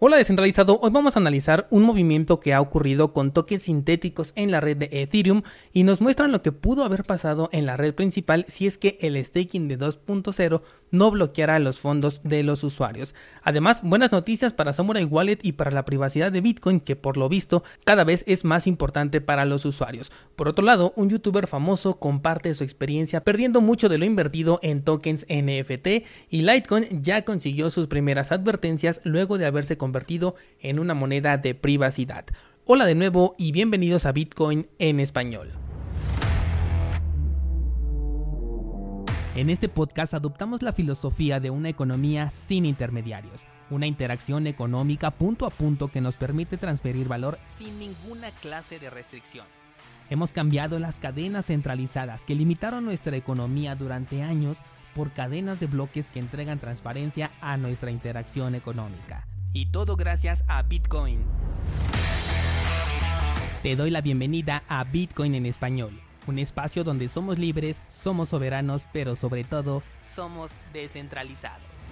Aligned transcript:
Hola 0.00 0.16
descentralizado, 0.16 0.78
hoy 0.80 0.90
vamos 0.92 1.16
a 1.16 1.18
analizar 1.18 1.66
un 1.70 1.82
movimiento 1.82 2.38
que 2.38 2.54
ha 2.54 2.60
ocurrido 2.60 3.12
con 3.12 3.32
toques 3.32 3.62
sintéticos 3.62 4.32
en 4.36 4.52
la 4.52 4.60
red 4.60 4.76
de 4.76 4.88
Ethereum 4.92 5.42
y 5.72 5.82
nos 5.82 6.00
muestran 6.00 6.30
lo 6.30 6.40
que 6.40 6.52
pudo 6.52 6.84
haber 6.84 7.02
pasado 7.02 7.48
en 7.50 7.66
la 7.66 7.76
red 7.76 7.92
principal 7.92 8.44
si 8.46 8.68
es 8.68 8.78
que 8.78 8.96
el 9.00 9.16
staking 9.24 9.66
de 9.66 9.76
2.0 9.76 10.62
no 10.92 11.10
bloqueara 11.10 11.58
los 11.58 11.80
fondos 11.80 12.22
de 12.22 12.44
los 12.44 12.62
usuarios. 12.62 13.16
Además, 13.42 13.80
buenas 13.82 14.12
noticias 14.12 14.52
para 14.52 14.72
Samurai 14.72 15.04
Wallet 15.04 15.40
y 15.42 15.52
para 15.52 15.72
la 15.72 15.84
privacidad 15.84 16.30
de 16.30 16.42
Bitcoin 16.42 16.78
que 16.78 16.94
por 16.94 17.16
lo 17.16 17.28
visto 17.28 17.64
cada 17.84 18.04
vez 18.04 18.22
es 18.28 18.44
más 18.44 18.68
importante 18.68 19.20
para 19.20 19.46
los 19.46 19.64
usuarios. 19.64 20.12
Por 20.36 20.48
otro 20.48 20.64
lado, 20.64 20.92
un 20.94 21.10
youtuber 21.10 21.48
famoso 21.48 21.98
comparte 21.98 22.54
su 22.54 22.62
experiencia 22.62 23.24
perdiendo 23.24 23.60
mucho 23.60 23.88
de 23.88 23.98
lo 23.98 24.04
invertido 24.04 24.60
en 24.62 24.84
tokens 24.84 25.26
NFT 25.28 25.88
y 26.30 26.42
Litecoin 26.42 27.02
ya 27.02 27.24
consiguió 27.24 27.72
sus 27.72 27.88
primeras 27.88 28.30
advertencias 28.30 29.00
luego 29.02 29.38
de 29.38 29.46
haberse 29.46 29.76
convertido 29.76 29.87
en 30.60 30.78
una 30.78 30.94
moneda 30.94 31.36
de 31.36 31.54
privacidad. 31.54 32.26
Hola 32.64 32.84
de 32.84 32.94
nuevo 32.94 33.34
y 33.38 33.52
bienvenidos 33.52 34.06
a 34.06 34.12
Bitcoin 34.12 34.68
en 34.78 35.00
español. 35.00 35.52
En 39.34 39.50
este 39.50 39.68
podcast 39.68 40.14
adoptamos 40.14 40.62
la 40.62 40.72
filosofía 40.72 41.38
de 41.38 41.50
una 41.50 41.68
economía 41.68 42.28
sin 42.28 42.66
intermediarios, 42.66 43.44
una 43.70 43.86
interacción 43.86 44.46
económica 44.46 45.12
punto 45.12 45.46
a 45.46 45.50
punto 45.50 45.88
que 45.88 46.00
nos 46.00 46.16
permite 46.16 46.56
transferir 46.56 47.06
valor 47.06 47.38
sin 47.46 47.78
ninguna 47.78 48.30
clase 48.32 48.78
de 48.78 48.90
restricción. 48.90 49.46
Hemos 50.10 50.32
cambiado 50.32 50.78
las 50.78 50.98
cadenas 50.98 51.46
centralizadas 51.46 52.24
que 52.24 52.34
limitaron 52.34 52.84
nuestra 52.84 53.16
economía 53.16 53.76
durante 53.76 54.22
años 54.22 54.58
por 54.94 55.12
cadenas 55.12 55.60
de 55.60 55.66
bloques 55.66 56.10
que 56.10 56.18
entregan 56.18 56.58
transparencia 56.58 57.30
a 57.40 57.56
nuestra 57.56 57.90
interacción 57.90 58.54
económica. 58.54 59.26
Y 59.58 59.66
todo 59.66 59.96
gracias 59.96 60.44
a 60.46 60.62
Bitcoin. 60.62 61.18
Te 63.64 63.74
doy 63.74 63.90
la 63.90 64.00
bienvenida 64.00 64.62
a 64.68 64.84
Bitcoin 64.84 65.34
en 65.34 65.46
español, 65.46 66.00
un 66.28 66.38
espacio 66.38 66.84
donde 66.84 67.08
somos 67.08 67.40
libres, 67.40 67.82
somos 67.88 68.28
soberanos, 68.28 68.86
pero 68.92 69.16
sobre 69.16 69.42
todo 69.42 69.82
somos 70.00 70.52
descentralizados. 70.72 71.90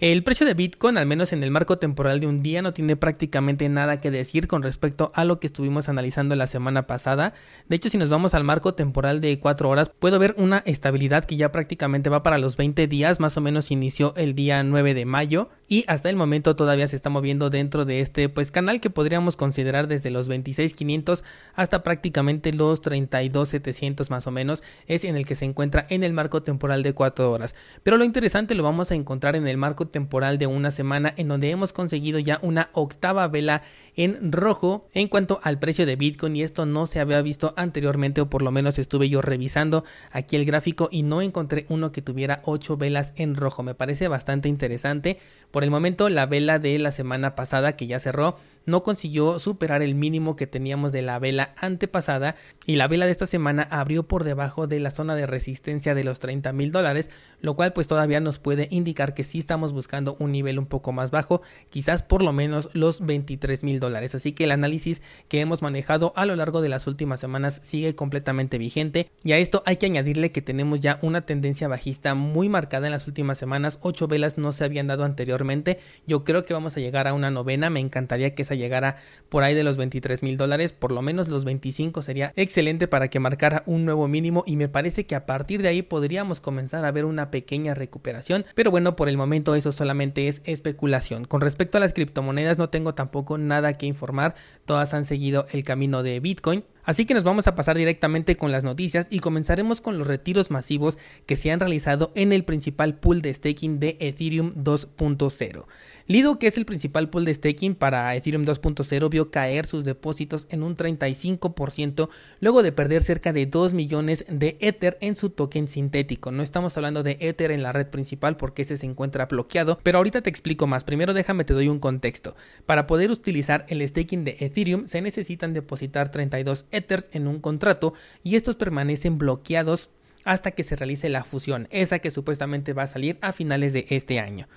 El 0.00 0.24
precio 0.24 0.44
de 0.44 0.54
Bitcoin, 0.54 0.98
al 0.98 1.06
menos 1.06 1.32
en 1.32 1.44
el 1.44 1.52
marco 1.52 1.78
temporal 1.78 2.18
de 2.18 2.26
un 2.26 2.42
día, 2.42 2.62
no 2.62 2.74
tiene 2.74 2.96
prácticamente 2.96 3.68
nada 3.68 4.00
que 4.00 4.10
decir 4.10 4.48
con 4.48 4.64
respecto 4.64 5.12
a 5.14 5.24
lo 5.24 5.38
que 5.38 5.46
estuvimos 5.46 5.88
analizando 5.88 6.34
la 6.34 6.48
semana 6.48 6.88
pasada. 6.88 7.32
De 7.68 7.76
hecho, 7.76 7.88
si 7.88 7.96
nos 7.96 8.08
vamos 8.08 8.34
al 8.34 8.42
marco 8.42 8.74
temporal 8.74 9.20
de 9.20 9.38
4 9.38 9.68
horas, 9.68 9.90
puedo 9.90 10.18
ver 10.18 10.34
una 10.36 10.64
estabilidad 10.66 11.24
que 11.24 11.36
ya 11.36 11.52
prácticamente 11.52 12.10
va 12.10 12.24
para 12.24 12.38
los 12.38 12.56
20 12.56 12.88
días, 12.88 13.20
más 13.20 13.36
o 13.36 13.40
menos 13.40 13.70
inició 13.70 14.14
el 14.16 14.34
día 14.34 14.64
9 14.64 14.94
de 14.94 15.04
mayo 15.04 15.48
y 15.68 15.84
hasta 15.86 16.10
el 16.10 16.16
momento 16.16 16.56
todavía 16.56 16.88
se 16.88 16.96
está 16.96 17.08
moviendo 17.08 17.48
dentro 17.48 17.84
de 17.84 18.00
este 18.00 18.28
pues 18.28 18.50
canal 18.50 18.80
que 18.80 18.90
podríamos 18.90 19.36
considerar 19.36 19.86
desde 19.86 20.10
los 20.10 20.28
26.500 20.28 21.22
hasta 21.54 21.82
prácticamente 21.82 22.52
los 22.52 22.82
32.700 22.82 24.10
más 24.10 24.26
o 24.26 24.30
menos 24.30 24.62
es 24.86 25.04
en 25.04 25.16
el 25.16 25.24
que 25.24 25.36
se 25.36 25.44
encuentra 25.44 25.86
en 25.88 26.04
el 26.04 26.12
marco 26.12 26.42
temporal 26.42 26.82
de 26.82 26.92
4 26.92 27.30
horas. 27.30 27.54
Pero 27.82 27.96
lo 27.96 28.04
interesante 28.04 28.54
lo 28.54 28.62
vamos 28.62 28.90
a 28.90 28.94
encontrar 28.94 29.36
en 29.36 29.46
el 29.46 29.56
marco 29.56 29.83
temporal 29.88 30.38
de 30.38 30.46
una 30.46 30.70
semana 30.70 31.12
en 31.16 31.28
donde 31.28 31.50
hemos 31.50 31.72
conseguido 31.72 32.18
ya 32.18 32.38
una 32.42 32.70
octava 32.72 33.26
vela 33.28 33.62
en 33.96 34.32
rojo 34.32 34.88
en 34.92 35.08
cuanto 35.08 35.40
al 35.42 35.58
precio 35.58 35.86
de 35.86 35.96
Bitcoin 35.96 36.36
y 36.36 36.42
esto 36.42 36.66
no 36.66 36.86
se 36.86 37.00
había 37.00 37.22
visto 37.22 37.54
anteriormente 37.56 38.20
o 38.20 38.28
por 38.28 38.42
lo 38.42 38.50
menos 38.50 38.78
estuve 38.78 39.08
yo 39.08 39.22
revisando 39.22 39.84
aquí 40.10 40.36
el 40.36 40.44
gráfico 40.44 40.88
y 40.90 41.02
no 41.02 41.22
encontré 41.22 41.66
uno 41.68 41.92
que 41.92 42.02
tuviera 42.02 42.40
8 42.44 42.76
velas 42.76 43.12
en 43.16 43.36
rojo. 43.36 43.62
Me 43.62 43.74
parece 43.74 44.08
bastante 44.08 44.48
interesante. 44.48 45.18
Por 45.50 45.64
el 45.64 45.70
momento 45.70 46.08
la 46.08 46.26
vela 46.26 46.58
de 46.58 46.78
la 46.78 46.92
semana 46.92 47.34
pasada 47.34 47.76
que 47.76 47.86
ya 47.86 48.00
cerró 48.00 48.36
no 48.66 48.82
consiguió 48.82 49.38
superar 49.38 49.82
el 49.82 49.94
mínimo 49.94 50.36
que 50.36 50.46
teníamos 50.46 50.92
de 50.92 51.02
la 51.02 51.18
vela 51.18 51.54
antepasada 51.56 52.36
y 52.66 52.76
la 52.76 52.88
vela 52.88 53.06
de 53.06 53.12
esta 53.12 53.26
semana 53.26 53.66
abrió 53.70 54.04
por 54.04 54.24
debajo 54.24 54.66
de 54.66 54.80
la 54.80 54.90
zona 54.90 55.14
de 55.14 55.26
resistencia 55.26 55.94
de 55.94 56.04
los 56.04 56.18
30 56.18 56.52
mil 56.52 56.72
dólares, 56.72 57.10
lo 57.40 57.56
cual 57.56 57.72
pues 57.72 57.88
todavía 57.88 58.20
nos 58.20 58.38
puede 58.38 58.68
indicar 58.70 59.14
que 59.14 59.24
sí 59.24 59.38
estamos 59.38 59.72
buscando 59.72 60.16
un 60.18 60.32
nivel 60.32 60.58
un 60.58 60.66
poco 60.66 60.92
más 60.92 61.10
bajo, 61.10 61.42
quizás 61.70 62.02
por 62.02 62.22
lo 62.22 62.32
menos 62.32 62.70
los 62.72 63.04
23 63.04 63.62
mil 63.62 63.80
dólares. 63.80 64.14
Así 64.14 64.32
que 64.32 64.44
el 64.44 64.52
análisis 64.52 65.02
que 65.28 65.40
hemos 65.40 65.62
manejado 65.62 66.12
a 66.16 66.26
lo 66.26 66.36
largo 66.36 66.62
de 66.62 66.68
las 66.68 66.86
últimas 66.86 67.20
semanas 67.20 67.60
sigue 67.62 67.94
completamente 67.94 68.58
vigente 68.58 69.10
y 69.22 69.32
a 69.32 69.38
esto 69.38 69.62
hay 69.66 69.76
que 69.76 69.86
añadirle 69.86 70.32
que 70.32 70.42
tenemos 70.42 70.80
ya 70.80 70.98
una 71.02 71.22
tendencia 71.22 71.68
bajista 71.68 72.14
muy 72.14 72.48
marcada 72.48 72.86
en 72.86 72.92
las 72.92 73.06
últimas 73.06 73.38
semanas, 73.38 73.78
8 73.82 74.08
velas 74.08 74.38
no 74.38 74.52
se 74.52 74.64
habían 74.64 74.86
dado 74.86 75.04
anteriormente, 75.04 75.78
yo 76.06 76.24
creo 76.24 76.44
que 76.44 76.54
vamos 76.54 76.76
a 76.76 76.80
llegar 76.80 77.08
a 77.08 77.14
una 77.14 77.30
novena, 77.30 77.70
me 77.70 77.80
encantaría 77.80 78.34
que 78.34 78.42
esa 78.42 78.53
llegara 78.54 78.96
por 79.28 79.42
ahí 79.42 79.54
de 79.54 79.64
los 79.64 79.76
23 79.76 80.22
mil 80.22 80.36
dólares, 80.36 80.72
por 80.72 80.92
lo 80.92 81.02
menos 81.02 81.28
los 81.28 81.44
25 81.44 82.02
sería 82.02 82.32
excelente 82.36 82.88
para 82.88 83.08
que 83.08 83.20
marcara 83.20 83.62
un 83.66 83.84
nuevo 83.84 84.08
mínimo 84.08 84.44
y 84.46 84.56
me 84.56 84.68
parece 84.68 85.06
que 85.06 85.14
a 85.14 85.26
partir 85.26 85.62
de 85.62 85.68
ahí 85.68 85.82
podríamos 85.82 86.40
comenzar 86.40 86.84
a 86.84 86.92
ver 86.92 87.04
una 87.04 87.30
pequeña 87.30 87.74
recuperación, 87.74 88.44
pero 88.54 88.70
bueno, 88.70 88.96
por 88.96 89.08
el 89.08 89.16
momento 89.16 89.54
eso 89.54 89.72
solamente 89.72 90.28
es 90.28 90.40
especulación. 90.44 91.24
Con 91.24 91.40
respecto 91.40 91.78
a 91.78 91.80
las 91.80 91.92
criptomonedas 91.92 92.58
no 92.58 92.70
tengo 92.70 92.94
tampoco 92.94 93.38
nada 93.38 93.76
que 93.76 93.86
informar, 93.86 94.34
todas 94.64 94.94
han 94.94 95.04
seguido 95.04 95.46
el 95.52 95.64
camino 95.64 96.02
de 96.02 96.20
Bitcoin. 96.20 96.64
Así 96.84 97.06
que 97.06 97.14
nos 97.14 97.24
vamos 97.24 97.46
a 97.46 97.54
pasar 97.54 97.76
directamente 97.76 98.36
con 98.36 98.52
las 98.52 98.62
noticias 98.62 99.06
y 99.10 99.20
comenzaremos 99.20 99.80
con 99.80 99.98
los 99.98 100.06
retiros 100.06 100.50
masivos 100.50 100.98
que 101.26 101.36
se 101.36 101.50
han 101.50 101.60
realizado 101.60 102.12
en 102.14 102.32
el 102.32 102.44
principal 102.44 102.94
pool 102.94 103.22
de 103.22 103.32
staking 103.32 103.80
de 103.80 103.96
Ethereum 104.00 104.52
2.0. 104.52 105.64
Lido, 106.06 106.38
que 106.38 106.46
es 106.46 106.58
el 106.58 106.66
principal 106.66 107.08
pool 107.08 107.24
de 107.24 107.32
staking 107.32 107.74
para 107.74 108.14
Ethereum 108.14 108.44
2.0, 108.44 109.08
vio 109.08 109.30
caer 109.30 109.64
sus 109.64 109.86
depósitos 109.86 110.46
en 110.50 110.62
un 110.62 110.76
35% 110.76 112.10
luego 112.40 112.62
de 112.62 112.72
perder 112.72 113.02
cerca 113.02 113.32
de 113.32 113.46
2 113.46 113.72
millones 113.72 114.26
de 114.28 114.58
Ether 114.60 114.98
en 115.00 115.16
su 115.16 115.30
token 115.30 115.66
sintético. 115.66 116.30
No 116.30 116.42
estamos 116.42 116.76
hablando 116.76 117.02
de 117.02 117.16
Ether 117.20 117.52
en 117.52 117.62
la 117.62 117.72
red 117.72 117.86
principal 117.86 118.36
porque 118.36 118.62
ese 118.62 118.76
se 118.76 118.84
encuentra 118.84 119.24
bloqueado, 119.24 119.80
pero 119.82 119.96
ahorita 119.96 120.20
te 120.20 120.28
explico 120.28 120.66
más. 120.66 120.84
Primero 120.84 121.14
déjame 121.14 121.46
te 121.46 121.54
doy 121.54 121.68
un 121.68 121.78
contexto. 121.78 122.36
Para 122.66 122.86
poder 122.86 123.10
utilizar 123.10 123.64
el 123.70 123.88
staking 123.88 124.24
de 124.24 124.36
Ethereum 124.40 124.86
se 124.86 125.00
necesitan 125.00 125.54
depositar 125.54 126.10
32 126.10 126.66
Ethers 126.70 127.08
en 127.12 127.26
un 127.26 127.40
contrato 127.40 127.94
y 128.22 128.36
estos 128.36 128.56
permanecen 128.56 129.16
bloqueados 129.16 129.88
hasta 130.24 130.50
que 130.50 130.64
se 130.64 130.76
realice 130.76 131.08
la 131.08 131.24
fusión, 131.24 131.66
esa 131.70 131.98
que 132.00 132.10
supuestamente 132.10 132.74
va 132.74 132.82
a 132.82 132.88
salir 132.88 133.16
a 133.22 133.32
finales 133.32 133.72
de 133.72 133.86
este 133.88 134.20
año. 134.20 134.48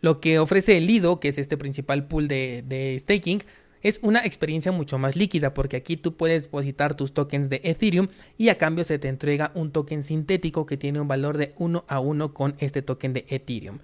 Lo 0.00 0.20
que 0.20 0.38
ofrece 0.38 0.76
el 0.76 0.86
Lido, 0.86 1.20
que 1.20 1.28
es 1.28 1.38
este 1.38 1.56
principal 1.56 2.06
pool 2.06 2.28
de, 2.28 2.96
staking, 3.00 3.42
es 3.82 4.00
una 4.02 4.24
experiencia 4.24 4.72
mucho 4.72 4.98
más 4.98 5.16
líquida 5.16 5.54
porque 5.54 5.76
aquí 5.76 5.96
tú 5.96 6.16
puedes 6.16 6.44
depositar 6.44 6.94
tus 6.96 7.12
tokens 7.12 7.48
de 7.48 7.60
Ethereum 7.62 8.08
y 8.36 8.48
a 8.48 8.58
cambio 8.58 8.84
se 8.84 8.98
te 8.98 9.08
entrega 9.08 9.52
un 9.54 9.70
token 9.70 10.02
sintético 10.02 10.66
que 10.66 10.76
tiene 10.76 11.00
un 11.00 11.08
valor 11.08 11.36
de 11.38 11.54
1 11.58 11.84
a 11.86 12.00
1 12.00 12.34
con 12.34 12.56
este 12.58 12.82
token 12.82 13.12
de 13.12 13.26
Ethereum. 13.28 13.78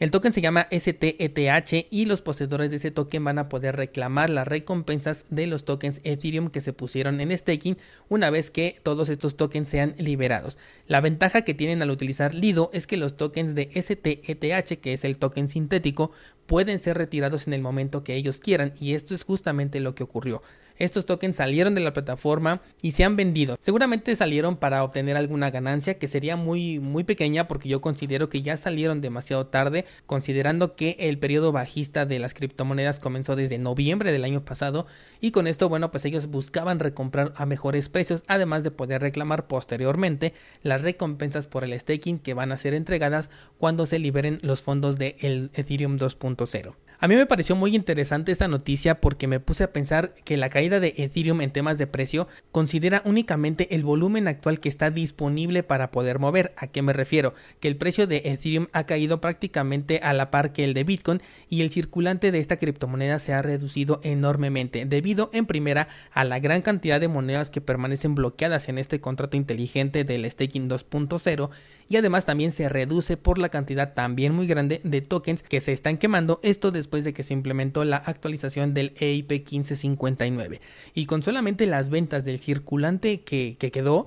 El 0.00 0.10
token 0.10 0.32
se 0.32 0.40
llama 0.40 0.66
STETH 0.72 1.88
y 1.90 2.06
los 2.06 2.22
poseedores 2.22 2.70
de 2.70 2.78
ese 2.78 2.90
token 2.90 3.22
van 3.22 3.38
a 3.38 3.50
poder 3.50 3.76
reclamar 3.76 4.30
las 4.30 4.48
recompensas 4.48 5.26
de 5.28 5.46
los 5.46 5.66
tokens 5.66 6.00
Ethereum 6.04 6.48
que 6.48 6.62
se 6.62 6.72
pusieron 6.72 7.20
en 7.20 7.36
staking 7.36 7.76
una 8.08 8.30
vez 8.30 8.50
que 8.50 8.80
todos 8.82 9.10
estos 9.10 9.36
tokens 9.36 9.68
sean 9.68 9.94
liberados. 9.98 10.56
La 10.86 11.02
ventaja 11.02 11.42
que 11.42 11.52
tienen 11.52 11.82
al 11.82 11.90
utilizar 11.90 12.34
Lido 12.34 12.70
es 12.72 12.86
que 12.86 12.96
los 12.96 13.18
tokens 13.18 13.54
de 13.54 13.68
STETH, 13.74 14.80
que 14.80 14.94
es 14.94 15.04
el 15.04 15.18
token 15.18 15.50
sintético, 15.50 16.12
pueden 16.46 16.78
ser 16.78 16.96
retirados 16.96 17.46
en 17.46 17.52
el 17.52 17.60
momento 17.60 18.02
que 18.02 18.14
ellos 18.14 18.40
quieran 18.40 18.72
y 18.80 18.94
esto 18.94 19.12
es 19.12 19.22
justamente 19.22 19.80
lo 19.80 19.94
que 19.94 20.02
ocurrió. 20.02 20.42
Estos 20.80 21.04
tokens 21.04 21.36
salieron 21.36 21.74
de 21.74 21.82
la 21.82 21.92
plataforma 21.92 22.62
y 22.80 22.92
se 22.92 23.04
han 23.04 23.14
vendido. 23.14 23.58
Seguramente 23.60 24.16
salieron 24.16 24.56
para 24.56 24.82
obtener 24.82 25.14
alguna 25.18 25.50
ganancia 25.50 25.98
que 25.98 26.08
sería 26.08 26.36
muy 26.36 26.80
muy 26.80 27.04
pequeña 27.04 27.46
porque 27.48 27.68
yo 27.68 27.82
considero 27.82 28.30
que 28.30 28.40
ya 28.40 28.56
salieron 28.56 29.02
demasiado 29.02 29.46
tarde 29.46 29.84
considerando 30.06 30.76
que 30.76 30.96
el 30.98 31.18
periodo 31.18 31.52
bajista 31.52 32.06
de 32.06 32.18
las 32.18 32.32
criptomonedas 32.32 32.98
comenzó 32.98 33.36
desde 33.36 33.58
noviembre 33.58 34.10
del 34.10 34.24
año 34.24 34.42
pasado 34.42 34.86
y 35.20 35.32
con 35.32 35.46
esto 35.46 35.68
bueno 35.68 35.90
pues 35.90 36.06
ellos 36.06 36.28
buscaban 36.28 36.78
recomprar 36.78 37.34
a 37.36 37.44
mejores 37.44 37.90
precios 37.90 38.24
además 38.26 38.64
de 38.64 38.70
poder 38.70 39.02
reclamar 39.02 39.48
posteriormente 39.48 40.32
las 40.62 40.80
recompensas 40.80 41.46
por 41.46 41.62
el 41.62 41.78
staking 41.78 42.18
que 42.18 42.32
van 42.32 42.52
a 42.52 42.56
ser 42.56 42.72
entregadas 42.72 43.28
cuando 43.58 43.84
se 43.84 43.98
liberen 43.98 44.38
los 44.40 44.62
fondos 44.62 44.96
de 44.96 45.16
el 45.20 45.50
Ethereum 45.52 45.98
2.0. 45.98 46.74
A 47.02 47.08
mí 47.08 47.16
me 47.16 47.24
pareció 47.24 47.56
muy 47.56 47.74
interesante 47.74 48.30
esta 48.30 48.46
noticia 48.46 49.00
porque 49.00 49.26
me 49.26 49.40
puse 49.40 49.64
a 49.64 49.72
pensar 49.72 50.12
que 50.22 50.36
la 50.36 50.50
caída 50.50 50.80
de 50.80 50.92
Ethereum 50.98 51.40
en 51.40 51.50
temas 51.50 51.78
de 51.78 51.86
precio 51.86 52.28
considera 52.52 53.00
únicamente 53.06 53.74
el 53.74 53.84
volumen 53.84 54.28
actual 54.28 54.60
que 54.60 54.68
está 54.68 54.90
disponible 54.90 55.62
para 55.62 55.92
poder 55.92 56.18
mover. 56.18 56.52
¿A 56.58 56.66
qué 56.66 56.82
me 56.82 56.92
refiero? 56.92 57.32
Que 57.58 57.68
el 57.68 57.76
precio 57.76 58.06
de 58.06 58.20
Ethereum 58.26 58.66
ha 58.74 58.84
caído 58.84 59.18
prácticamente 59.22 60.00
a 60.02 60.12
la 60.12 60.30
par 60.30 60.52
que 60.52 60.62
el 60.62 60.74
de 60.74 60.84
Bitcoin 60.84 61.22
y 61.48 61.62
el 61.62 61.70
circulante 61.70 62.32
de 62.32 62.38
esta 62.38 62.58
criptomoneda 62.58 63.18
se 63.18 63.32
ha 63.32 63.40
reducido 63.40 64.00
enormemente 64.02 64.84
debido 64.84 65.30
en 65.32 65.46
primera 65.46 65.88
a 66.12 66.24
la 66.24 66.38
gran 66.38 66.60
cantidad 66.60 67.00
de 67.00 67.08
monedas 67.08 67.48
que 67.48 67.62
permanecen 67.62 68.14
bloqueadas 68.14 68.68
en 68.68 68.76
este 68.76 69.00
contrato 69.00 69.38
inteligente 69.38 70.04
del 70.04 70.30
staking 70.30 70.68
2.0 70.68 71.48
y 71.90 71.96
además 71.96 72.24
también 72.24 72.52
se 72.52 72.68
reduce 72.68 73.16
por 73.16 73.38
la 73.38 73.48
cantidad 73.48 73.94
también 73.94 74.32
muy 74.32 74.46
grande 74.46 74.80
de 74.84 75.00
tokens 75.02 75.42
que 75.42 75.60
se 75.60 75.72
están 75.72 75.98
quemando, 75.98 76.38
esto 76.44 76.70
después 76.70 77.02
de 77.02 77.12
que 77.12 77.24
se 77.24 77.34
implementó 77.34 77.84
la 77.84 77.96
actualización 77.96 78.72
del 78.72 78.94
EIP 78.98 79.30
1559 79.30 80.60
y 80.94 81.06
con 81.06 81.22
solamente 81.22 81.66
las 81.66 81.90
ventas 81.90 82.24
del 82.24 82.38
circulante 82.38 83.22
que, 83.22 83.56
que 83.58 83.72
quedó 83.72 84.06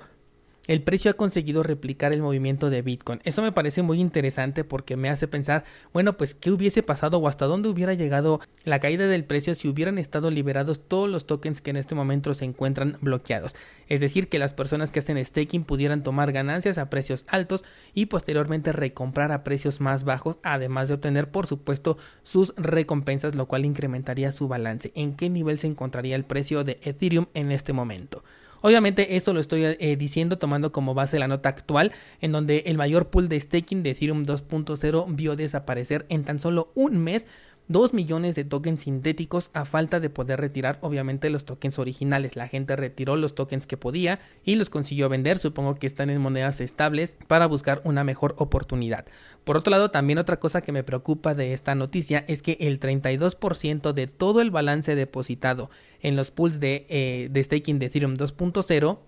el 0.68 0.82
precio 0.82 1.12
ha 1.12 1.16
conseguido 1.16 1.62
replicar 1.62 2.14
el 2.14 2.22
movimiento 2.22 2.70
de 2.70 2.82
Bitcoin. 2.82 3.20
Eso 3.26 3.42
me 3.42 3.52
parece 3.52 3.82
muy 3.82 4.00
interesante 4.00 4.64
porque 4.64 4.96
me 4.96 5.10
hace 5.10 5.28
pensar, 5.28 5.66
bueno, 5.92 6.16
pues 6.16 6.34
qué 6.36 6.52
hubiese 6.52 6.82
pasado 6.84 7.18
o 7.18 7.28
hasta 7.28 7.46
dónde 7.46 7.68
hubiera 7.68 7.94
llegado 7.94 8.40
la 8.64 8.80
caída 8.80 9.08
del 9.08 9.26
precio 9.26 9.56
si 9.56 9.68
hubieran 9.68 9.98
estado 9.98 10.32
liberados 10.32 10.88
todos 10.88 11.10
los 11.10 11.26
tokens 11.26 11.60
que 11.60 11.72
en 11.72 11.78
este 11.78 11.96
momento 11.96 12.34
se 12.34 12.46
encuentran 12.46 12.98
bloqueados. 13.02 13.56
Es 13.90 14.00
decir, 14.00 14.30
que 14.30 14.40
las 14.40 14.54
personas 14.54 14.90
que 14.90 15.00
hacen 15.00 15.24
staking 15.24 15.66
pudieran 15.66 16.02
tomar 16.02 16.32
ganancias 16.32 16.78
a 16.78 16.90
precios 16.90 17.26
altos 17.28 17.66
y 17.94 18.06
posteriormente 18.06 18.72
recomprar 18.72 19.34
a 19.34 19.44
precios 19.44 19.82
más 19.82 20.06
bajos, 20.06 20.38
además 20.44 20.88
de 20.88 20.94
obtener, 20.94 21.30
por 21.30 21.46
supuesto, 21.46 21.98
sus 22.24 22.54
recompensas, 22.56 23.36
lo 23.36 23.48
cual 23.48 23.66
incrementaría 23.66 24.32
su 24.32 24.48
balance. 24.48 24.94
¿En 24.96 25.16
qué 25.18 25.30
nivel 25.30 25.58
se 25.58 25.68
encontraría 25.68 26.16
el 26.16 26.24
precio 26.24 26.64
de 26.64 26.80
Ethereum 26.84 27.26
en 27.34 27.52
este 27.52 27.74
momento? 27.74 28.24
Obviamente 28.66 29.18
esto 29.18 29.34
lo 29.34 29.42
estoy 29.42 29.66
eh, 29.66 29.98
diciendo 29.98 30.38
tomando 30.38 30.72
como 30.72 30.94
base 30.94 31.20
la 31.20 31.28
nota 31.28 31.50
actual 31.50 31.92
en 32.22 32.32
donde 32.32 32.64
el 32.66 32.78
mayor 32.78 33.10
pool 33.10 33.28
de 33.28 33.38
staking 33.38 33.84
de 33.84 33.90
Ethereum 33.90 34.24
2.0 34.24 35.06
vio 35.10 35.36
desaparecer 35.36 36.06
en 36.08 36.24
tan 36.24 36.40
solo 36.40 36.72
un 36.74 36.98
mes 36.98 37.28
2 37.70 37.94
millones 37.94 38.36
de 38.36 38.44
tokens 38.44 38.82
sintéticos 38.82 39.50
a 39.54 39.64
falta 39.64 40.00
de 40.00 40.10
poder 40.10 40.40
retirar 40.40 40.80
obviamente 40.82 41.30
los 41.30 41.46
tokens 41.46 41.80
originales. 41.80 42.36
La 42.36 42.48
gente 42.48 42.76
retiró 42.76 43.16
los 43.16 43.36
tokens 43.36 43.68
que 43.68 43.78
podía 43.78 44.20
y 44.44 44.56
los 44.56 44.70
consiguió 44.70 45.08
vender. 45.08 45.40
Supongo 45.40 45.76
que 45.76 45.88
están 45.88 46.10
en 46.10 46.22
monedas 46.22 46.60
estables 46.60 47.18
para 47.28 47.48
buscar 47.48 47.82
una 47.86 48.04
mejor 48.04 48.36
oportunidad. 48.38 49.06
Por 49.44 49.58
otro 49.58 49.72
lado, 49.72 49.92
también 49.92 50.20
otra 50.20 50.40
cosa 50.40 50.62
que 50.62 50.72
me 50.72 50.84
preocupa 50.84 51.36
de 51.36 51.54
esta 51.54 51.74
noticia 51.74 52.26
es 52.28 52.42
que 52.42 52.58
el 52.60 52.80
32% 52.80 53.94
de 53.94 54.08
todo 54.08 54.42
el 54.42 54.52
balance 54.52 54.96
depositado 54.96 55.70
en 56.02 56.16
los 56.16 56.32
pools 56.32 56.60
de, 56.60 56.86
eh, 56.90 57.30
de 57.32 57.44
staking 57.44 57.80
de 57.80 57.86
Ethereum 57.86 58.16
2.0 58.16 59.00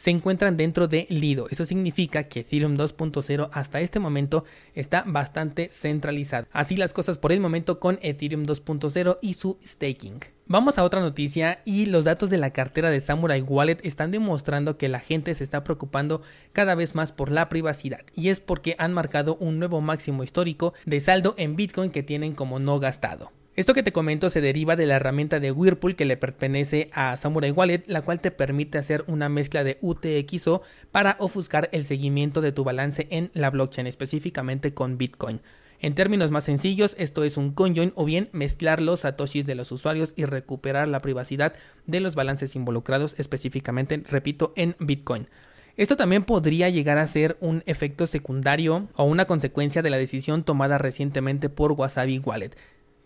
se 0.00 0.10
encuentran 0.10 0.56
dentro 0.56 0.88
de 0.88 1.06
Lido. 1.10 1.46
Eso 1.50 1.66
significa 1.66 2.24
que 2.24 2.40
Ethereum 2.40 2.78
2.0 2.78 3.50
hasta 3.52 3.82
este 3.82 4.00
momento 4.00 4.46
está 4.74 5.04
bastante 5.06 5.68
centralizado. 5.68 6.46
Así 6.52 6.74
las 6.74 6.94
cosas 6.94 7.18
por 7.18 7.32
el 7.32 7.40
momento 7.40 7.78
con 7.78 7.98
Ethereum 8.00 8.44
2.0 8.46 9.18
y 9.20 9.34
su 9.34 9.58
staking. 9.62 10.20
Vamos 10.46 10.78
a 10.78 10.84
otra 10.84 11.02
noticia 11.02 11.60
y 11.66 11.84
los 11.84 12.04
datos 12.04 12.30
de 12.30 12.38
la 12.38 12.54
cartera 12.54 12.88
de 12.88 13.00
Samurai 13.00 13.42
Wallet 13.42 13.76
están 13.82 14.10
demostrando 14.10 14.78
que 14.78 14.88
la 14.88 15.00
gente 15.00 15.34
se 15.34 15.44
está 15.44 15.64
preocupando 15.64 16.22
cada 16.54 16.74
vez 16.74 16.94
más 16.94 17.12
por 17.12 17.30
la 17.30 17.50
privacidad 17.50 18.00
y 18.14 18.30
es 18.30 18.40
porque 18.40 18.76
han 18.78 18.94
marcado 18.94 19.36
un 19.36 19.58
nuevo 19.58 19.82
máximo 19.82 20.24
histórico 20.24 20.72
de 20.86 21.00
saldo 21.00 21.34
en 21.36 21.56
Bitcoin 21.56 21.90
que 21.90 22.02
tienen 22.02 22.32
como 22.32 22.58
no 22.58 22.80
gastado. 22.80 23.32
Esto 23.56 23.74
que 23.74 23.82
te 23.82 23.92
comento 23.92 24.30
se 24.30 24.40
deriva 24.40 24.76
de 24.76 24.86
la 24.86 24.96
herramienta 24.96 25.40
de 25.40 25.50
Whirlpool 25.50 25.96
que 25.96 26.04
le 26.04 26.16
pertenece 26.16 26.88
a 26.92 27.16
Samurai 27.16 27.50
Wallet, 27.50 27.82
la 27.88 28.02
cual 28.02 28.20
te 28.20 28.30
permite 28.30 28.78
hacer 28.78 29.02
una 29.08 29.28
mezcla 29.28 29.64
de 29.64 29.76
UTXO 29.80 30.62
para 30.92 31.16
ofuscar 31.18 31.68
el 31.72 31.84
seguimiento 31.84 32.42
de 32.42 32.52
tu 32.52 32.62
balance 32.62 33.08
en 33.10 33.30
la 33.34 33.50
blockchain, 33.50 33.88
específicamente 33.88 34.72
con 34.72 34.98
Bitcoin. 34.98 35.40
En 35.80 35.96
términos 35.96 36.30
más 36.30 36.44
sencillos, 36.44 36.94
esto 36.96 37.24
es 37.24 37.36
un 37.36 37.52
conjoin 37.52 37.92
o 37.96 38.04
bien 38.04 38.28
mezclar 38.32 38.80
los 38.80 39.00
satoshis 39.00 39.46
de 39.46 39.56
los 39.56 39.72
usuarios 39.72 40.12
y 40.14 40.26
recuperar 40.26 40.86
la 40.86 41.00
privacidad 41.00 41.54
de 41.86 42.00
los 42.00 42.14
balances 42.14 42.54
involucrados, 42.54 43.16
específicamente, 43.18 44.00
repito, 44.08 44.52
en 44.54 44.76
Bitcoin. 44.78 45.26
Esto 45.76 45.96
también 45.96 46.22
podría 46.22 46.68
llegar 46.68 46.98
a 46.98 47.06
ser 47.06 47.36
un 47.40 47.64
efecto 47.66 48.06
secundario 48.06 48.88
o 48.94 49.04
una 49.04 49.24
consecuencia 49.24 49.82
de 49.82 49.90
la 49.90 49.96
decisión 49.96 50.44
tomada 50.44 50.78
recientemente 50.78 51.48
por 51.48 51.72
Wasabi 51.72 52.18
Wallet 52.20 52.54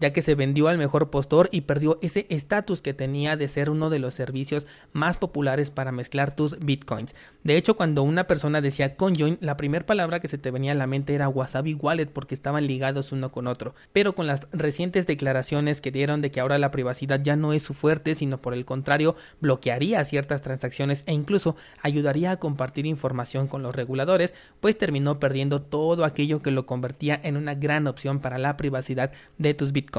ya 0.04 0.12
que 0.12 0.20
se 0.20 0.34
vendió 0.34 0.68
al 0.68 0.76
mejor 0.76 1.08
postor 1.08 1.48
y 1.50 1.62
perdió 1.62 1.98
ese 2.02 2.26
estatus 2.28 2.82
que 2.82 2.92
tenía 2.92 3.38
de 3.38 3.48
ser 3.48 3.70
uno 3.70 3.88
de 3.88 3.98
los 3.98 4.14
servicios 4.14 4.66
más 4.92 5.16
populares 5.16 5.70
para 5.70 5.92
mezclar 5.92 6.36
tus 6.36 6.58
bitcoins. 6.58 7.14
De 7.42 7.56
hecho, 7.56 7.74
cuando 7.74 8.02
una 8.02 8.26
persona 8.26 8.60
decía 8.60 8.96
conjoin, 8.96 9.38
la 9.40 9.56
primera 9.56 9.86
palabra 9.86 10.20
que 10.20 10.28
se 10.28 10.36
te 10.36 10.50
venía 10.50 10.72
a 10.72 10.74
la 10.74 10.86
mente 10.86 11.14
era 11.14 11.30
Wasabi 11.30 11.72
Wallet 11.72 12.08
porque 12.08 12.34
estaban 12.34 12.66
ligados 12.66 13.12
uno 13.12 13.32
con 13.32 13.46
otro. 13.46 13.74
Pero 13.94 14.14
con 14.14 14.26
las 14.26 14.46
recientes 14.52 15.06
declaraciones 15.06 15.80
que 15.80 15.90
dieron 15.90 16.20
de 16.20 16.30
que 16.30 16.40
ahora 16.40 16.58
la 16.58 16.70
privacidad 16.70 17.22
ya 17.22 17.34
no 17.34 17.54
es 17.54 17.62
su 17.62 17.72
fuerte, 17.72 18.14
sino 18.14 18.42
por 18.42 18.52
el 18.52 18.66
contrario, 18.66 19.16
bloquearía 19.40 20.04
ciertas 20.04 20.42
transacciones 20.42 21.04
e 21.06 21.14
incluso 21.14 21.56
ayudaría 21.80 22.32
a 22.32 22.36
compartir 22.36 22.84
información 22.84 23.48
con 23.48 23.62
los 23.62 23.74
reguladores, 23.74 24.34
pues 24.60 24.76
terminó 24.76 25.18
perdiendo 25.18 25.62
todo 25.62 26.04
aquello 26.04 26.42
que 26.42 26.50
lo 26.50 26.66
convertía 26.66 27.18
en 27.24 27.38
una 27.38 27.54
gran 27.54 27.86
opción 27.86 28.20
para 28.20 28.36
la 28.36 28.58
privacidad 28.58 29.10
de 29.38 29.54
tus 29.54 29.72
bitcoins 29.72 29.93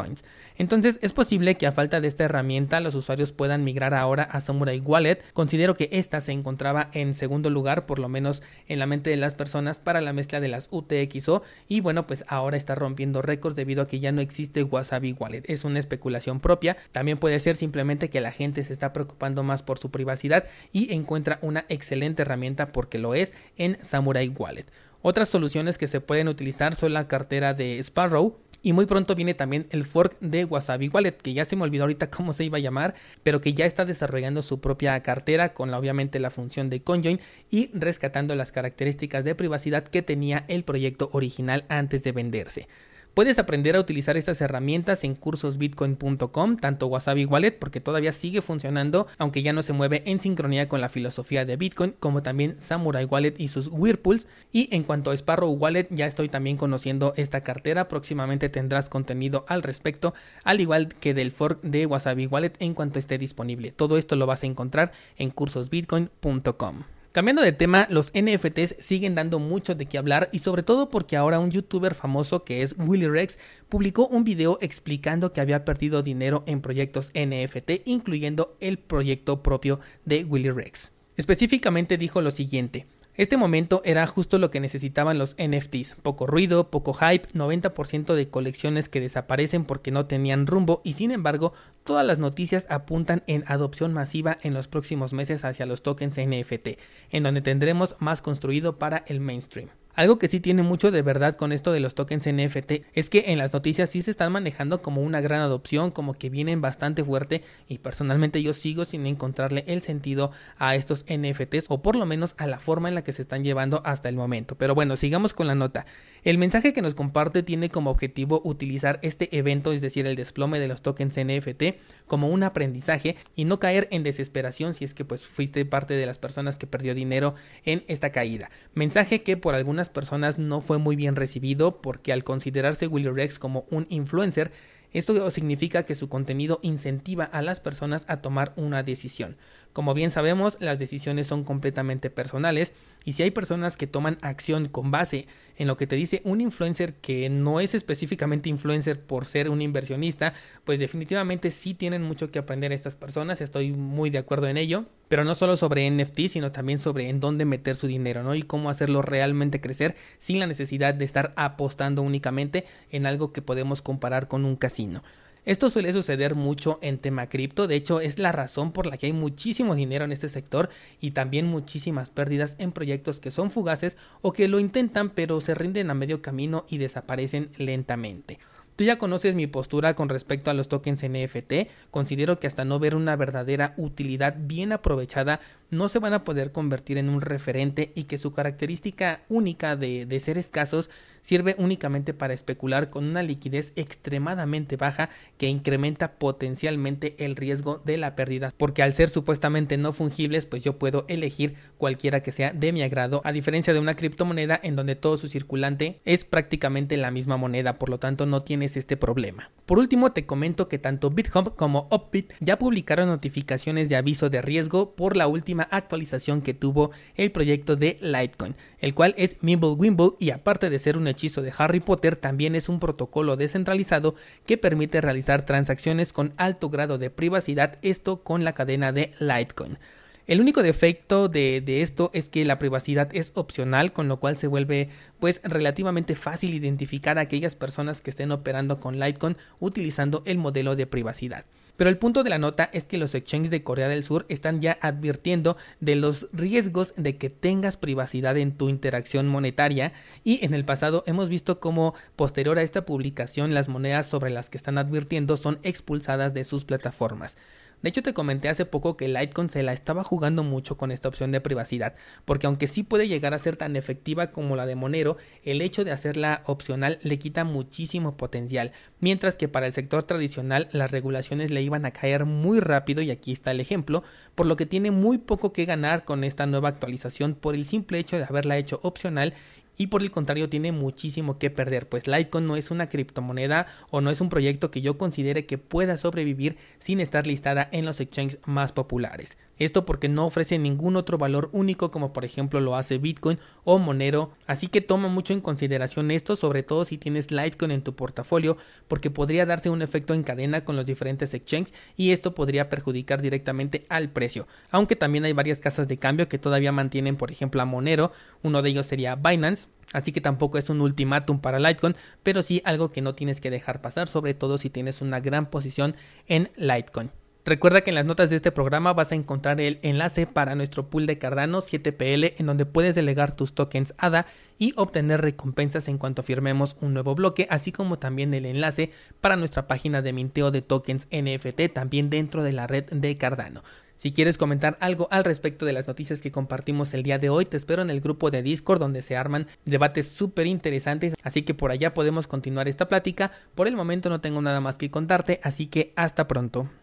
Entonces 0.58 1.00
es 1.02 1.14
posible 1.14 1.56
que 1.56 1.68
a 1.68 1.72
falta 1.72 2.02
de 2.02 2.08
esta 2.08 2.24
herramienta 2.24 2.80
los 2.80 2.96
usuarios 2.96 3.32
puedan 3.32 3.64
migrar 3.64 3.94
ahora 3.94 4.24
a 4.24 4.42
Samurai 4.42 4.80
Wallet. 4.80 5.24
Considero 5.34 5.76
que 5.76 5.90
esta 5.92 6.22
se 6.22 6.32
encontraba 6.32 6.90
en 6.94 7.14
segundo 7.14 7.50
lugar, 7.50 7.86
por 7.86 8.00
lo 8.00 8.10
menos 8.10 8.42
en 8.68 8.80
la 8.80 8.86
mente 8.86 9.10
de 9.10 9.18
las 9.18 9.34
personas, 9.34 9.80
para 9.80 10.02
la 10.02 10.14
mezcla 10.14 10.40
de 10.40 10.48
las 10.48 10.70
UTXO 10.72 11.44
y 11.68 11.82
bueno, 11.82 12.08
pues 12.08 12.26
ahora 12.28 12.58
está 12.58 12.76
rompiendo 12.76 13.22
récords 13.22 13.56
debido 13.56 13.84
a 13.84 13.88
que 13.88 14.00
ya 14.00 14.12
no 14.12 14.22
existe 14.22 14.64
Wasabi 14.64 15.14
Wallet. 15.14 15.44
Es 15.46 15.64
una 15.66 15.80
especulación 15.80 16.40
propia. 16.40 16.78
También 16.92 17.18
puede 17.18 17.40
ser 17.40 17.56
simplemente 17.56 18.10
que 18.10 18.22
la 18.22 18.32
gente 18.32 18.64
se 18.64 18.74
está 18.74 18.94
preocupando 18.94 19.44
más 19.44 19.64
por 19.64 19.78
su 19.78 19.92
privacidad 19.92 20.46
y 20.72 20.94
encuentra 20.94 21.40
una 21.42 21.66
excelente 21.70 22.22
herramienta 22.22 22.72
porque 22.72 22.98
lo 22.98 23.14
es 23.14 23.34
en 23.58 23.78
Samurai 23.82 24.30
Wallet. 24.30 24.66
Otras 25.08 25.30
soluciones 25.30 25.78
que 25.78 25.86
se 25.86 26.02
pueden 26.02 26.28
utilizar 26.28 26.74
son 26.74 26.94
la 26.94 27.08
cartera 27.08 27.54
de 27.54 27.78
Sparrow, 27.78 28.40
y 28.66 28.74
muy 28.74 28.88
pronto 28.88 29.14
viene 29.14 29.36
también 29.36 29.68
el 29.70 29.86
fork 29.86 30.18
de 30.22 30.44
Wasabi 30.44 30.88
Wallet, 30.88 31.12
que 31.12 31.36
ya 31.36 31.46
se 31.46 31.56
me 31.56 31.62
olvidó 31.62 31.84
ahorita 31.84 32.10
cómo 32.10 32.34
se 32.34 32.46
iba 32.46 32.58
a 32.58 32.62
llamar, 32.62 32.96
pero 33.22 33.40
que 33.40 33.54
ya 33.54 33.68
está 33.68 33.86
desarrollando 33.86 34.42
su 34.42 34.60
propia 34.60 35.00
cartera 35.04 35.54
con 35.54 35.70
la, 35.70 35.78
obviamente 35.78 36.20
la 36.20 36.32
función 36.32 36.72
de 36.72 36.82
conjoin 36.82 37.20
y 37.52 37.70
rescatando 37.78 38.34
las 38.34 38.52
características 38.52 39.24
de 39.24 39.36
privacidad 39.36 39.84
que 39.84 40.02
tenía 40.02 40.46
el 40.48 40.64
proyecto 40.64 41.12
original 41.14 41.66
antes 41.70 42.04
de 42.04 42.12
venderse. 42.12 42.68
Puedes 43.16 43.40
aprender 43.40 43.78
a 43.78 43.80
utilizar 43.80 44.18
estas 44.18 44.42
herramientas 44.42 45.06
en 45.06 45.16
cursosbitcoin.com, 45.16 46.58
tanto 46.58 46.88
Wasabi 46.88 47.24
Wallet, 47.24 47.58
porque 47.58 47.80
todavía 47.80 48.12
sigue 48.12 48.42
funcionando, 48.42 49.08
aunque 49.18 49.42
ya 49.42 49.54
no 49.54 49.64
se 49.64 49.72
mueve 49.72 50.04
en 50.06 50.20
sincronía 50.20 50.68
con 50.68 50.82
la 50.82 50.90
filosofía 50.90 51.46
de 51.46 51.56
Bitcoin, 51.56 51.96
como 51.98 52.24
también 52.24 52.60
Samurai 52.60 53.06
Wallet 53.06 53.36
y 53.38 53.48
sus 53.48 53.70
Whirlpools. 53.72 54.28
Y 54.52 54.68
en 54.76 54.84
cuanto 54.84 55.12
a 55.12 55.14
Sparrow 55.14 55.50
Wallet, 55.50 55.88
ya 55.92 56.08
estoy 56.08 56.28
también 56.28 56.58
conociendo 56.58 57.14
esta 57.16 57.40
cartera, 57.40 57.88
próximamente 57.88 58.50
tendrás 58.50 58.90
contenido 58.90 59.46
al 59.48 59.64
respecto, 59.64 60.14
al 60.44 60.60
igual 60.60 60.90
que 60.90 61.14
del 61.14 61.32
fork 61.32 61.62
de 61.62 61.86
Wasabi 61.86 62.28
Wallet 62.28 62.58
en 62.60 62.74
cuanto 62.74 63.00
esté 63.00 63.18
disponible. 63.18 63.72
Todo 63.72 63.98
esto 63.98 64.18
lo 64.18 64.26
vas 64.26 64.44
a 64.44 64.48
encontrar 64.48 64.92
en 65.18 65.30
cursosbitcoin.com. 65.30 66.95
Cambiando 67.16 67.44
de 67.44 67.54
tema, 67.54 67.88
los 67.90 68.12
NFTs 68.14 68.76
siguen 68.80 69.16
dando 69.16 69.40
mucho 69.40 69.74
de 69.74 69.86
qué 69.86 69.98
hablar 69.98 70.28
y 70.34 70.40
sobre 70.40 70.64
todo 70.64 70.90
porque 70.90 71.16
ahora 71.16 71.40
un 71.40 71.50
youtuber 71.50 71.96
famoso 71.96 72.44
que 72.44 72.62
es 72.62 72.76
Willy 72.78 73.08
Rex 73.08 73.40
publicó 73.70 74.06
un 74.08 74.26
video 74.26 74.58
explicando 74.60 75.32
que 75.32 75.40
había 75.40 75.64
perdido 75.64 76.04
dinero 76.04 76.44
en 76.46 76.60
proyectos 76.60 77.14
NFT, 77.14 77.84
incluyendo 77.86 78.58
el 78.60 78.80
proyecto 78.80 79.42
propio 79.42 79.80
de 80.04 80.26
Willy 80.26 80.50
Rex. 80.50 80.92
Específicamente 81.16 81.98
dijo 81.98 82.20
lo 82.20 82.32
siguiente, 82.32 82.86
este 83.18 83.38
momento 83.38 83.82
era 83.86 84.06
justo 84.08 84.38
lo 84.40 84.52
que 84.52 84.60
necesitaban 84.60 85.18
los 85.18 85.38
NFTs, 85.38 85.96
poco 86.02 86.28
ruido, 86.28 86.70
poco 86.70 86.94
hype, 86.94 87.30
90% 87.30 88.14
de 88.14 88.28
colecciones 88.28 88.90
que 88.90 89.00
desaparecen 89.00 89.64
porque 89.64 89.92
no 89.92 90.06
tenían 90.06 90.48
rumbo 90.48 90.82
y 90.84 90.94
sin 90.94 91.12
embargo 91.12 91.54
todas 91.86 92.06
las 92.06 92.20
noticias 92.20 92.68
apuntan 92.70 93.24
en 93.28 93.46
adopción 93.48 93.94
masiva 93.94 94.38
en 94.42 94.54
los 94.54 94.68
próximos 94.68 95.14
meses 95.14 95.46
hacia 95.46 95.66
los 95.66 95.82
tokens 95.82 96.20
NFT, 96.20 96.80
en 97.12 97.24
donde 97.24 97.42
tendremos 97.42 97.96
más 98.00 98.22
construido 98.22 98.78
para 98.80 99.06
el 99.08 99.22
mainstream. 99.22 99.70
Algo 99.96 100.20
que 100.20 100.28
sí 100.28 100.42
tiene 100.42 100.62
mucho 100.62 100.92
de 100.92 101.02
verdad 101.02 101.36
con 101.36 101.54
esto 101.54 101.72
de 101.72 101.80
los 101.80 101.96
tokens 101.96 102.28
NFT 102.28 102.84
es 102.94 103.10
que 103.10 103.26
en 103.28 103.38
las 103.38 103.54
noticias 103.54 103.90
sí 103.90 104.02
se 104.02 104.12
están 104.12 104.30
manejando 104.30 104.82
como 104.82 105.02
una 105.02 105.22
gran 105.22 105.40
adopción, 105.40 105.90
como 105.90 106.16
que 106.16 106.30
vienen 106.30 106.60
bastante 106.60 107.02
fuerte 107.02 107.44
y 107.70 107.78
personalmente 107.78 108.44
yo 108.44 108.54
sigo 108.54 108.84
sin 108.84 109.06
encontrarle 109.06 109.64
el 109.68 109.82
sentido 109.82 110.32
a 110.58 110.76
estos 110.76 111.06
NFTs 111.08 111.68
o 111.70 111.82
por 111.82 111.96
lo 111.96 112.06
menos 112.06 112.36
a 112.38 112.46
la 112.46 112.60
forma 112.60 112.90
en 112.90 112.96
la 112.96 113.06
que 113.06 113.14
se 113.14 113.22
están 113.22 113.46
llevando 113.46 113.82
hasta 113.86 114.10
el 114.10 114.18
momento. 114.18 114.56
Pero 114.58 114.76
bueno, 114.76 114.98
sigamos 114.98 115.34
con 115.34 115.48
la 115.48 115.56
nota. 115.56 115.86
El 116.26 116.40
mensaje 116.40 116.74
que 116.74 116.82
nos 116.82 116.94
comparte 116.94 117.42
tiene 117.42 117.70
como 117.70 117.90
objetivo 117.90 118.42
utilizar 118.44 119.00
este 119.02 119.38
evento, 119.38 119.72
es 119.72 119.82
decir, 119.82 120.08
el 120.08 120.18
desplome 120.18 120.60
de 120.60 120.68
los 120.68 120.82
tokens 120.82 121.18
NFT, 121.18 121.78
como 122.06 122.28
un 122.28 122.44
aprendizaje 122.44 123.16
y 123.36 123.46
no 123.46 123.60
caer 123.60 123.88
en 123.92 124.04
desesperación 124.04 124.74
si 124.74 124.84
es 124.84 124.94
que 124.94 125.06
pues 125.06 125.26
fuiste 125.26 125.64
parte 125.64 125.94
de 125.94 126.06
las 126.06 126.18
personas 126.18 126.58
que 126.58 126.68
perdió 126.68 126.96
dinero 126.96 127.36
en 127.64 127.86
esta 127.88 128.12
caída. 128.12 128.50
Mensaje 128.74 129.24
que 129.24 129.38
por 129.38 129.56
algunas 129.56 129.85
personas 129.90 130.38
no 130.38 130.62
fue 130.62 130.78
muy 130.78 130.96
bien 130.96 131.16
recibido 131.16 131.82
porque 131.82 132.14
al 132.14 132.24
considerarse 132.24 132.88
Willy 132.88 133.10
Rex 133.10 133.40
como 133.40 133.66
un 133.70 133.88
influencer, 133.90 134.52
esto 134.92 135.30
significa 135.30 135.84
que 135.84 135.96
su 135.96 136.08
contenido 136.08 136.60
incentiva 136.62 137.26
a 137.26 137.42
las 137.42 137.60
personas 137.60 138.06
a 138.08 138.22
tomar 138.22 138.54
una 138.56 138.82
decisión. 138.82 139.36
Como 139.76 139.94
bien 139.94 140.10
sabemos, 140.10 140.56
las 140.62 140.80
decisiones 140.80 141.28
son 141.28 141.44
completamente 141.44 142.10
personales 142.10 142.72
y 143.04 143.12
si 143.12 143.24
hay 143.24 143.32
personas 143.32 143.76
que 143.76 143.88
toman 143.88 144.18
acción 144.22 144.70
con 144.70 144.90
base 144.90 145.28
en 145.58 145.68
lo 145.68 145.76
que 145.76 145.86
te 145.86 145.98
dice 145.98 146.22
un 146.24 146.40
influencer 146.40 146.94
que 146.94 147.30
no 147.30 147.60
es 147.60 147.76
específicamente 147.76 148.48
influencer 148.48 149.02
por 149.02 149.26
ser 149.26 149.50
un 149.50 149.62
inversionista, 149.62 150.34
pues 150.64 150.80
definitivamente 150.80 151.52
sí 151.52 151.74
tienen 151.74 152.04
mucho 152.04 152.32
que 152.32 152.40
aprender 152.40 152.72
estas 152.72 152.96
personas, 152.96 153.42
estoy 153.42 153.74
muy 153.74 154.10
de 154.10 154.20
acuerdo 154.20 154.48
en 154.48 154.56
ello, 154.56 154.86
pero 155.10 155.26
no 155.26 155.36
solo 155.36 155.58
sobre 155.58 155.92
NFT, 155.92 156.30
sino 156.30 156.54
también 156.54 156.80
sobre 156.80 157.10
en 157.10 157.20
dónde 157.20 157.44
meter 157.44 157.76
su 157.76 157.88
dinero, 157.88 158.24
¿no? 158.24 158.34
Y 158.34 158.44
cómo 158.44 158.70
hacerlo 158.70 159.02
realmente 159.02 159.60
crecer 159.60 159.98
sin 160.20 160.40
la 160.40 160.48
necesidad 160.48 160.94
de 160.94 161.04
estar 161.04 161.34
apostando 161.36 162.02
únicamente 162.02 162.64
en 162.92 163.08
algo 163.08 163.34
que 163.34 163.42
podemos 163.42 163.82
comparar 163.82 164.30
con 164.30 164.46
un 164.46 164.56
casino. 164.56 165.04
Esto 165.46 165.70
suele 165.70 165.94
suceder 165.94 166.34
mucho 166.34 166.80
en 166.82 166.98
tema 166.98 167.30
cripto, 167.30 167.68
de 167.68 167.76
hecho 167.76 168.00
es 168.00 168.18
la 168.18 168.32
razón 168.32 168.72
por 168.72 168.88
la 168.88 168.98
que 168.98 169.06
hay 169.06 169.14
muchísimo 169.14 169.76
dinero 169.76 170.04
en 170.04 170.12
este 170.12 170.28
sector 170.28 170.70
y 171.00 171.12
también 171.12 171.46
muchísimas 171.46 172.10
pérdidas 172.10 172.56
en 172.58 172.72
proyectos 172.72 173.20
que 173.20 173.30
son 173.30 173.52
fugaces 173.52 173.96
o 174.24 174.34
que 174.34 174.48
lo 174.48 174.60
intentan 174.60 175.12
pero 175.12 175.40
se 175.42 175.54
rinden 175.54 175.92
a 175.92 175.94
medio 175.94 176.24
camino 176.24 176.66
y 176.68 176.80
desaparecen 176.80 177.52
lentamente. 177.58 178.40
Tú 178.76 178.84
ya 178.84 178.98
conoces 178.98 179.36
mi 179.36 179.46
postura 179.46 179.96
con 179.96 180.10
respecto 180.10 180.50
a 180.50 180.56
los 180.56 180.68
tokens 180.68 181.04
NFT, 181.04 181.70
considero 181.92 182.40
que 182.40 182.48
hasta 182.48 182.66
no 182.66 182.80
ver 182.80 182.96
una 182.96 183.16
verdadera 183.16 183.76
utilidad 183.78 184.36
bien 184.38 184.74
aprovechada 184.74 185.40
no 185.70 185.90
se 185.90 186.00
van 186.00 186.14
a 186.14 186.24
poder 186.24 186.52
convertir 186.52 186.98
en 186.98 187.08
un 187.08 187.22
referente 187.22 187.92
y 187.94 188.06
que 188.06 188.18
su 188.18 188.34
característica 188.34 189.22
única 189.30 189.76
de, 189.76 190.08
de 190.08 190.20
ser 190.20 190.40
escasos 190.40 190.90
sirve 191.26 191.56
únicamente 191.58 192.14
para 192.14 192.36
especular 192.36 192.92
con 192.92 193.04
una 193.04 193.24
liquidez 193.24 193.74
extremadamente 193.76 194.78
baja 194.78 195.10
que 195.40 195.48
incrementa 195.48 196.20
potencialmente 196.20 197.16
el 197.18 197.36
riesgo 197.36 197.82
de 197.84 197.98
la 197.98 198.16
pérdida, 198.16 198.54
porque 198.56 198.84
al 198.84 198.94
ser 198.94 199.10
supuestamente 199.10 199.76
no 199.78 199.92
fungibles, 199.92 200.46
pues 200.46 200.62
yo 200.62 200.78
puedo 200.78 201.04
elegir 201.08 201.56
cualquiera 201.80 202.22
que 202.22 202.32
sea 202.32 202.54
de 202.54 202.72
mi 202.72 202.84
agrado, 202.84 203.22
a 203.24 203.32
diferencia 203.32 203.74
de 203.74 203.80
una 203.80 203.96
criptomoneda 203.96 204.60
en 204.62 204.76
donde 204.76 204.96
todo 204.96 205.18
su 205.18 205.28
circulante 205.28 206.00
es 206.06 206.26
prácticamente 206.26 206.96
la 206.96 207.10
misma 207.10 207.38
moneda, 207.38 207.80
por 207.80 207.90
lo 207.90 207.98
tanto 207.98 208.28
no 208.28 208.44
tienes 208.44 208.78
este 208.78 208.96
problema. 208.96 209.50
Por 209.66 209.80
último, 209.80 210.12
te 210.12 210.28
comento 210.28 210.68
que 210.68 210.78
tanto 210.78 211.10
BitHub 211.10 211.56
como 211.56 211.88
Upbit 211.90 212.34
ya 212.40 212.60
publicaron 212.60 213.10
notificaciones 213.10 213.90
de 213.90 213.96
aviso 213.96 214.30
de 214.30 214.44
riesgo 214.44 214.94
por 214.94 215.18
la 215.18 215.26
última 215.26 215.64
actualización 215.72 216.42
que 216.42 216.54
tuvo 216.54 216.92
el 217.16 217.32
proyecto 217.32 217.76
de 217.76 217.98
Litecoin, 218.00 218.56
el 218.78 218.94
cual 218.94 219.16
es 219.18 219.38
Mimblewimble 219.42 220.12
y 220.20 220.30
aparte 220.30 220.70
de 220.70 220.78
ser 220.78 221.00
un 221.00 221.15
hechizo 221.16 221.42
de 221.42 221.54
Harry 221.58 221.80
Potter, 221.80 222.16
también 222.16 222.56
es 222.56 222.70
un 222.70 222.80
protocolo 222.80 223.38
descentralizado 223.38 224.16
que 224.46 224.58
permite 224.58 225.02
realizar 225.02 225.46
transacciones 225.46 226.14
con 226.14 226.34
alto 226.38 226.70
grado 226.70 226.98
de 226.98 227.10
privacidad, 227.10 227.78
esto 227.82 228.22
con 228.22 228.44
la 228.44 228.54
cadena 228.54 228.92
de 228.92 229.14
Litecoin. 229.20 229.80
El 230.28 230.42
único 230.42 230.64
defecto 230.64 231.30
de, 231.30 231.64
esto 231.82 232.10
es 232.14 232.30
que 232.30 232.46
la 232.46 232.58
privacidad 232.58 233.10
es 233.14 233.32
opcional, 233.36 233.94
con 233.94 234.08
lo 234.08 234.20
cual 234.20 234.36
se 234.36 234.48
vuelve 234.48 234.90
pues 235.20 235.40
relativamente 235.44 236.16
fácil 236.16 236.54
identificar 236.56 237.18
a 237.20 237.22
aquellas 237.22 237.56
personas 237.56 238.02
que 238.02 238.10
estén 238.10 238.32
operando 238.32 238.80
con 238.80 239.00
Litecoin 239.00 239.38
utilizando 239.60 240.24
el 240.26 240.40
modelo 240.40 240.76
de 240.76 240.88
privacidad. 240.88 241.46
Pero 241.78 241.90
el 241.90 241.98
punto 241.98 242.24
de 242.24 242.30
la 242.30 242.38
nota 242.38 242.70
es 242.74 242.86
que 242.86 242.98
los 242.98 243.16
exchanges 243.16 243.52
de 243.52 243.64
Corea 243.64 243.88
del 243.88 244.04
Sur 244.04 244.26
están 244.30 244.62
ya 244.62 244.78
advirtiendo 244.82 245.58
de 245.80 245.96
los 245.96 246.28
riesgos 246.32 246.94
de 246.96 247.18
que 247.18 247.30
tengas 247.30 247.78
privacidad 247.78 248.38
en 248.38 248.54
tu 248.54 248.70
interacción 248.70 249.28
monetaria 249.28 249.94
y 250.24 250.44
en 250.46 250.54
el 250.54 250.66
pasado 250.66 251.04
hemos 251.06 251.30
visto 251.30 251.60
cómo 251.60 251.94
posterior 252.16 252.58
a 252.58 252.62
esta 252.64 252.86
publicación 252.86 253.54
las 253.54 253.68
monedas 253.68 254.08
sobre 254.08 254.30
las 254.30 254.50
que 254.50 254.58
están 254.58 254.78
advirtiendo 254.78 255.38
son 255.38 255.60
expulsadas 255.64 256.34
de 256.34 256.44
sus 256.44 256.66
plataformas. 256.66 257.38
De 257.86 257.90
hecho, 257.90 258.02
te 258.02 258.16
comenté 258.16 258.50
hace 258.50 258.66
poco 258.66 258.98
que 258.98 259.08
Litecoin 259.08 259.48
se 259.48 259.62
la 259.62 259.72
estaba 259.72 260.04
jugando 260.04 260.42
mucho 260.42 260.76
con 260.76 260.90
esta 260.90 261.08
opción 261.08 261.32
de 261.32 261.40
privacidad, 261.40 261.94
porque 262.26 262.48
aunque 262.48 262.66
sí 262.66 262.82
puede 262.82 263.08
llegar 263.08 263.36
a 263.36 263.38
ser 263.38 263.58
tan 263.58 263.76
efectiva 263.76 264.32
como 264.32 264.56
la 264.56 264.66
de 264.66 264.74
Monero, 264.74 265.18
el 265.44 265.62
hecho 265.62 265.84
de 265.84 265.92
hacerla 265.92 266.42
opcional 266.48 266.98
le 267.04 267.20
quita 267.20 267.44
muchísimo 267.44 268.18
potencial, 268.18 268.72
mientras 269.02 269.36
que 269.36 269.48
para 269.48 269.68
el 269.68 269.72
sector 269.72 270.02
tradicional 270.02 270.68
las 270.72 270.90
regulaciones 270.90 271.52
le 271.52 271.62
iban 271.62 271.86
a 271.86 271.92
caer 271.92 272.26
muy 272.26 272.60
rápido 272.60 273.04
y 273.04 273.12
aquí 273.12 273.32
está 273.32 273.52
el 273.52 273.60
ejemplo, 273.60 274.02
por 274.34 274.48
lo 274.48 274.56
que 274.56 274.66
tiene 274.66 274.90
muy 274.90 275.20
poco 275.20 275.54
que 275.54 275.66
ganar 275.66 276.06
con 276.06 276.24
esta 276.24 276.48
nueva 276.48 276.70
actualización 276.70 277.36
por 277.36 277.54
el 277.54 277.66
simple 277.66 278.00
hecho 278.00 278.18
de 278.18 278.24
haberla 278.24 278.58
hecho 278.58 278.80
opcional 278.82 279.36
y 279.78 279.88
por 279.88 280.02
el 280.02 280.12
contrario 280.12 280.50
tiene 280.50 280.72
muchísimo 280.72 281.38
que 281.38 281.50
perder, 281.50 281.90
pues 281.90 282.08
Litecoin 282.08 282.48
no 282.48 282.56
es 282.56 282.72
una 282.72 282.90
criptomoneda 282.90 283.68
o 283.90 284.02
no 284.02 284.10
es 284.10 284.22
un 284.22 284.30
proyecto 284.30 284.72
que 284.72 284.82
yo 284.82 284.98
considere 284.98 285.46
que 285.46 285.58
pueda 285.58 285.98
sobrevivir 285.98 286.58
sin 286.80 287.00
estar 287.00 287.28
listada 287.28 287.68
en 287.72 287.86
los 287.86 288.00
exchanges 288.00 288.40
más 288.46 288.72
populares. 288.72 289.38
Esto 289.58 289.86
porque 289.86 290.10
no 290.10 290.26
ofrece 290.26 290.60
ningún 290.60 290.98
otro 290.98 291.18
valor 291.18 291.50
único 291.54 291.90
como 291.90 292.12
por 292.12 292.26
ejemplo 292.26 292.60
lo 292.60 292.76
hace 292.76 292.98
Bitcoin 292.98 293.40
o 293.64 293.80
Monero, 293.80 294.32
así 294.48 294.68
que 294.68 294.82
toma 294.82 295.08
mucho 295.08 295.34
en 295.34 295.40
consideración 295.40 296.12
esto, 296.12 296.36
sobre 296.36 296.62
todo 296.62 296.84
si 296.84 296.98
tienes 296.98 297.32
Litecoin 297.32 297.72
en 297.72 297.82
tu 297.82 297.96
portafolio, 297.96 298.58
porque 298.88 299.10
podría 299.10 299.46
darse 299.46 299.70
un 299.70 299.82
efecto 299.82 300.14
en 300.14 300.24
cadena 300.24 300.66
con 300.66 300.76
los 300.76 300.86
diferentes 300.86 301.34
exchanges 301.34 301.74
y 301.96 302.12
esto 302.12 302.36
podría 302.36 302.70
perjudicar 302.70 303.22
directamente 303.22 303.84
al 303.88 304.10
precio. 304.10 304.48
Aunque 304.72 304.96
también 304.96 305.24
hay 305.24 305.34
varias 305.34 305.60
casas 305.60 305.88
de 305.88 305.98
cambio 305.98 306.28
que 306.28 306.38
todavía 306.38 306.72
mantienen 306.72 307.16
por 307.16 307.32
ejemplo 307.32 307.62
a 307.62 307.66
Monero, 307.66 308.12
uno 308.44 308.62
de 308.62 308.70
ellos 308.70 308.88
sería 308.88 309.16
Binance, 309.16 309.65
Así 309.94 310.12
que 310.12 310.22
tampoco 310.22 310.58
es 310.58 310.70
un 310.70 310.82
ultimátum 310.82 311.40
para 311.40 311.60
Litecoin, 311.60 311.96
pero 312.24 312.44
sí 312.44 312.62
algo 312.66 312.92
que 312.92 313.02
no 313.02 313.16
tienes 313.16 313.40
que 313.40 313.50
dejar 313.50 313.82
pasar, 313.82 314.08
sobre 314.08 314.34
todo 314.34 314.58
si 314.58 314.70
tienes 314.70 315.02
una 315.02 315.20
gran 315.20 315.46
posición 315.46 315.96
en 316.28 316.52
Litecoin. 316.58 317.12
Recuerda 317.46 317.82
que 317.82 317.92
en 317.92 317.96
las 317.96 318.06
notas 318.06 318.32
de 318.32 318.38
este 318.38 318.52
programa 318.52 318.94
vas 318.94 319.12
a 319.12 319.16
encontrar 319.16 319.62
el 319.62 319.78
enlace 319.84 320.26
para 320.26 320.56
nuestro 320.56 320.90
pool 320.90 321.06
de 321.06 321.20
Cardano 321.20 321.62
7PL 321.62 322.34
en 322.40 322.46
donde 322.48 322.66
puedes 322.66 322.96
delegar 322.96 323.36
tus 323.36 323.54
tokens 323.54 323.94
ADA 324.00 324.26
y 324.58 324.74
obtener 324.78 325.22
recompensas 325.22 325.88
en 325.88 326.00
cuanto 326.00 326.24
firmemos 326.24 326.76
un 326.82 326.94
nuevo 326.94 327.14
bloque, 327.14 327.46
así 327.52 327.72
como 327.72 328.00
también 328.00 328.34
el 328.34 328.48
enlace 328.48 328.92
para 329.22 329.36
nuestra 329.36 329.68
página 329.68 330.02
de 330.02 330.12
minteo 330.12 330.50
de 330.50 330.64
tokens 330.64 331.08
NFT 331.12 331.72
también 331.72 332.10
dentro 332.10 332.42
de 332.42 332.54
la 332.54 332.66
red 332.66 332.86
de 332.86 333.16
Cardano. 333.18 333.62
Si 333.98 334.12
quieres 334.12 334.38
comentar 334.38 334.78
algo 334.82 335.08
al 335.10 335.24
respecto 335.24 335.66
de 335.66 335.74
las 335.74 335.88
noticias 335.88 336.22
que 336.22 336.32
compartimos 336.32 336.94
el 336.94 337.04
día 337.04 337.18
de 337.18 337.30
hoy, 337.30 337.46
te 337.46 337.58
espero 337.58 337.82
en 337.82 337.90
el 337.90 338.02
grupo 338.02 338.30
de 338.30 338.44
Discord 338.44 338.80
donde 338.80 339.02
se 339.02 339.16
arman 339.16 339.48
debates 339.66 340.08
súper 340.08 340.48
interesantes, 340.48 341.16
así 341.24 341.44
que 341.44 341.54
por 341.54 341.72
allá 341.72 341.94
podemos 341.94 342.28
continuar 342.28 342.68
esta 342.68 342.88
plática. 342.88 343.32
Por 343.56 343.68
el 343.68 343.76
momento 343.76 344.10
no 344.10 344.22
tengo 344.22 344.42
nada 344.42 344.60
más 344.60 344.78
que 344.78 344.92
contarte, 344.92 345.40
así 345.44 345.68
que 345.68 345.94
hasta 345.96 346.28
pronto. 346.28 346.70